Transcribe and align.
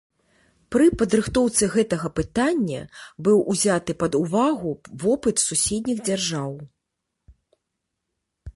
Пры 0.75 0.85
падрыхтоўцы 1.01 1.63
гэтага 1.75 2.07
пытання 2.19 2.79
быў 3.27 3.37
узяты 3.53 3.91
пад 4.01 4.13
увагу 4.21 4.71
вопыт 5.03 5.35
суседніх 5.47 5.97
дзяржаў. 6.09 6.51